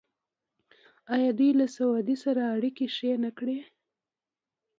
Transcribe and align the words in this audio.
آیا 1.13 1.29
دوی 1.37 1.51
له 1.59 1.65
سعودي 1.75 2.15
سره 2.23 2.41
اړیکې 2.55 2.85
ښې 2.95 3.11
نه 3.23 3.31
کړې؟ 3.37 3.57